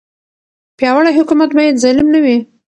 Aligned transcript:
پیاوړی 0.77 1.11
حکومت 1.19 1.49
باید 1.57 1.81
ظالم 1.83 2.07
نه 2.13 2.19
وي. 2.23 2.37